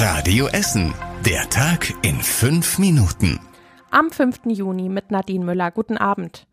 [0.00, 0.94] Radio Essen.
[1.26, 3.40] Der Tag in fünf Minuten.
[3.90, 4.42] Am 5.
[4.46, 5.72] Juni mit Nadine Müller.
[5.72, 6.46] Guten Abend.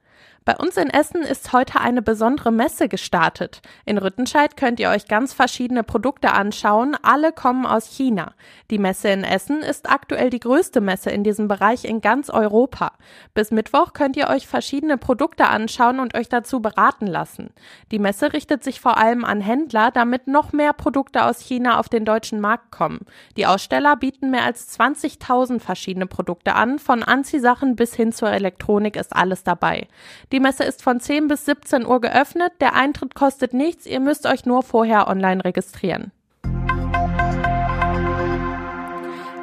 [0.45, 3.63] Bei uns in Essen ist heute eine besondere Messe gestartet.
[3.83, 6.95] In Rüttenscheid könnt ihr euch ganz verschiedene Produkte anschauen.
[7.01, 8.35] Alle kommen aus China.
[8.69, 12.91] Die Messe in Essen ist aktuell die größte Messe in diesem Bereich in ganz Europa.
[13.33, 17.49] Bis Mittwoch könnt ihr euch verschiedene Produkte anschauen und euch dazu beraten lassen.
[17.91, 21.89] Die Messe richtet sich vor allem an Händler, damit noch mehr Produkte aus China auf
[21.89, 23.07] den deutschen Markt kommen.
[23.35, 26.77] Die Aussteller bieten mehr als 20.000 verschiedene Produkte an.
[26.77, 29.87] Von Anziehsachen bis hin zur Elektronik ist alles dabei.
[30.31, 32.53] Die Messe ist von 10 bis 17 Uhr geöffnet.
[32.59, 33.85] Der Eintritt kostet nichts.
[33.85, 36.11] Ihr müsst euch nur vorher online registrieren.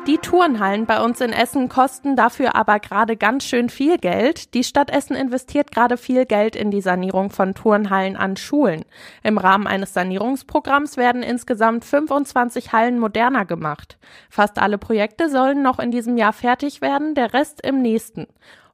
[0.08, 4.52] Die Turnhallen bei uns in Essen kosten dafür aber gerade ganz schön viel Geld.
[4.52, 8.84] Die Stadt Essen investiert gerade viel Geld in die Sanierung von Turnhallen an Schulen.
[9.22, 13.96] Im Rahmen eines Sanierungsprogramms werden insgesamt 25 Hallen moderner gemacht.
[14.28, 18.26] Fast alle Projekte sollen noch in diesem Jahr fertig werden, der Rest im nächsten.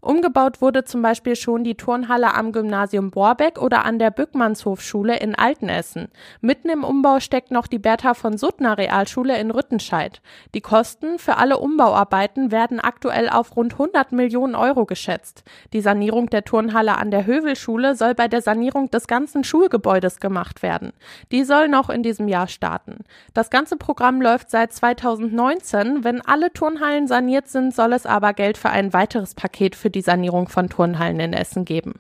[0.09, 5.34] Umgebaut wurde zum Beispiel schon die Turnhalle am Gymnasium Borbeck oder an der Bückmannshofschule in
[5.34, 6.09] Altenessen.
[6.41, 10.23] Mitten im Umbau steckt noch die Bertha von Suttner Realschule in Rüttenscheid.
[10.55, 15.45] Die Kosten für alle Umbauarbeiten werden aktuell auf rund 100 Millionen Euro geschätzt.
[15.75, 20.62] Die Sanierung der Turnhalle an der Hövelschule soll bei der Sanierung des ganzen Schulgebäudes gemacht
[20.62, 20.95] werden.
[21.33, 23.05] Die soll noch in diesem Jahr starten.
[23.34, 26.03] Das ganze Programm läuft seit 2019.
[26.03, 29.97] Wenn alle Turnhallen saniert sind, soll es aber Geld für ein weiteres Paket für die
[30.00, 31.94] Sanierung von Turnhallen in Essen geben.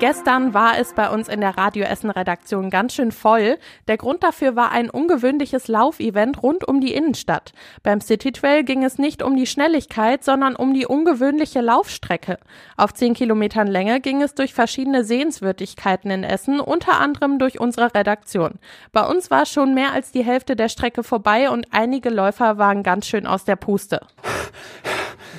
[0.00, 3.58] Gestern war es bei uns in der Radio Essen Redaktion ganz schön voll.
[3.88, 7.52] Der Grund dafür war ein ungewöhnliches Laufevent rund um die Innenstadt.
[7.82, 12.38] Beim City Trail ging es nicht um die Schnelligkeit, sondern um die ungewöhnliche Laufstrecke.
[12.76, 17.94] Auf zehn Kilometern Länge ging es durch verschiedene Sehenswürdigkeiten in Essen, unter anderem durch unsere
[17.94, 18.58] Redaktion.
[18.92, 22.82] Bei uns war schon mehr als die Hälfte der Strecke vorbei und einige Läufer waren
[22.82, 24.00] ganz schön aus der Puste.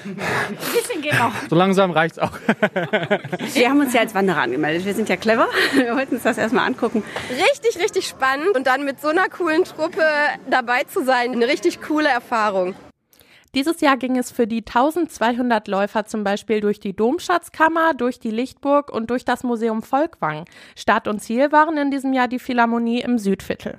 [0.05, 1.33] Ein bisschen geht noch.
[1.49, 2.31] So langsam reicht's auch.
[3.53, 4.85] Wir haben uns ja als Wanderer angemeldet.
[4.85, 5.47] Wir sind ja clever.
[5.73, 7.03] Wir wollten uns das erstmal angucken.
[7.29, 10.03] Richtig, richtig spannend und dann mit so einer coolen Truppe
[10.49, 12.75] dabei zu sein, eine richtig coole Erfahrung.
[13.55, 18.29] Dieses Jahr ging es für die 1200 Läufer zum Beispiel durch die Domschatzkammer, durch die
[18.29, 20.43] Lichtburg und durch das Museum Volkwang.
[20.75, 23.77] Start und Ziel waren in diesem Jahr die Philharmonie im Südviertel.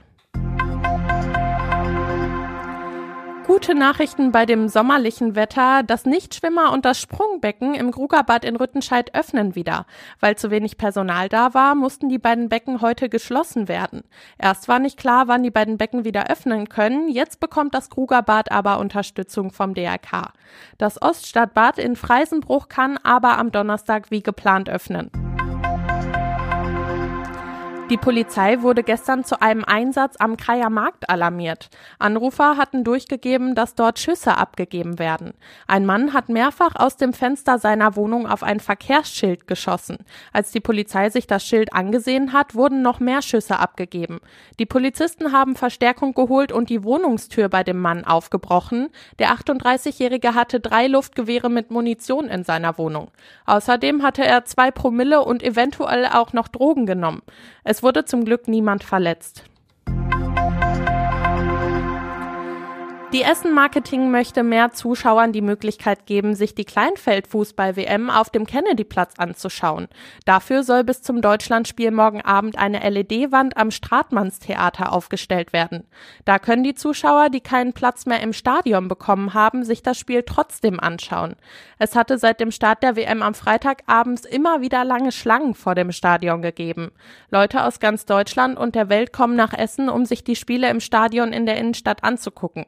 [3.47, 5.85] Gute Nachrichten bei dem sommerlichen Wetter.
[5.85, 9.87] Das Nichtschwimmer und das Sprungbecken im Grugerbad in Rüttenscheid öffnen wieder.
[10.19, 14.03] Weil zu wenig Personal da war, mussten die beiden Becken heute geschlossen werden.
[14.37, 17.09] Erst war nicht klar, wann die beiden Becken wieder öffnen können.
[17.09, 20.33] Jetzt bekommt das Grugerbad aber Unterstützung vom DRK.
[20.77, 25.36] Das Oststadtbad in Freisenbruch kann aber am Donnerstag wie geplant öffnen.
[27.89, 31.71] Die Polizei wurde gestern zu einem Einsatz am Kreier Markt alarmiert.
[32.01, 35.35] Anrufer hatten durchgegeben, dass dort Schüsse abgegeben werden.
[35.69, 39.99] Ein Mann hat mehrfach aus dem Fenster seiner Wohnung auf ein Verkehrsschild geschossen.
[40.33, 44.19] Als die Polizei sich das Schild angesehen hat, wurden noch mehr Schüsse abgegeben.
[44.59, 48.89] Die Polizisten haben Verstärkung geholt und die Wohnungstür bei dem Mann aufgebrochen.
[49.21, 53.13] Der 38-Jährige hatte drei Luftgewehre mit Munition in seiner Wohnung.
[53.45, 57.23] Außerdem hatte er zwei Promille und eventuell auch noch Drogen genommen.
[57.63, 59.45] Es wurde zum Glück niemand verletzt.
[63.17, 69.15] Die Essen Marketing möchte mehr Zuschauern die Möglichkeit geben, sich die Kleinfeldfußball-WM auf dem Kennedyplatz
[69.17, 69.89] anzuschauen.
[70.27, 75.85] Dafür soll bis zum Deutschlandspiel morgen Abend eine LED-Wand am Stratmannstheater aufgestellt werden.
[76.27, 80.23] Da können die Zuschauer, die keinen Platz mehr im Stadion bekommen haben, sich das Spiel
[80.23, 81.37] trotzdem anschauen.
[81.79, 85.91] Es hatte seit dem Start der WM am Freitagabends immer wieder lange Schlangen vor dem
[85.91, 86.93] Stadion gegeben.
[87.31, 90.81] Leute aus ganz Deutschland und der Welt kommen nach Essen, um sich die Spiele im
[90.81, 92.67] Stadion in der Innenstadt anzugucken.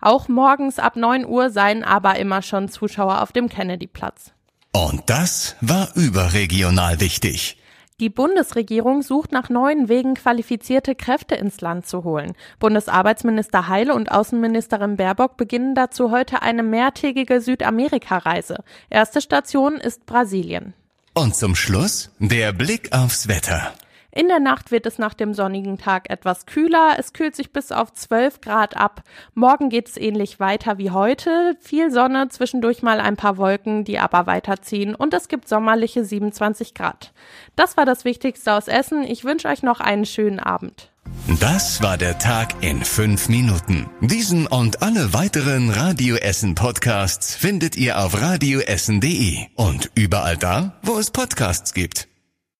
[0.00, 4.32] Auch morgens ab 9 Uhr seien aber immer schon Zuschauer auf dem Kennedyplatz.
[4.72, 7.58] Und das war überregional wichtig.
[8.00, 12.34] Die Bundesregierung sucht nach neuen Wegen, qualifizierte Kräfte ins Land zu holen.
[12.60, 18.58] Bundesarbeitsminister Heil und Außenministerin Baerbock beginnen dazu heute eine mehrtägige Südamerika-Reise.
[18.88, 20.74] Erste Station ist Brasilien.
[21.12, 23.72] Und zum Schluss der Blick aufs Wetter.
[24.18, 26.96] In der Nacht wird es nach dem sonnigen Tag etwas kühler.
[26.98, 29.04] Es kühlt sich bis auf 12 Grad ab.
[29.34, 31.56] Morgen geht es ähnlich weiter wie heute.
[31.60, 34.96] Viel Sonne, zwischendurch mal ein paar Wolken, die aber weiterziehen.
[34.96, 37.12] Und es gibt sommerliche 27 Grad.
[37.54, 39.04] Das war das Wichtigste aus Essen.
[39.04, 40.90] Ich wünsche euch noch einen schönen Abend.
[41.38, 43.88] Das war der Tag in fünf Minuten.
[44.00, 50.98] Diesen und alle weiteren Radio Essen Podcasts findet ihr auf radioessen.de und überall da, wo
[50.98, 52.08] es Podcasts gibt.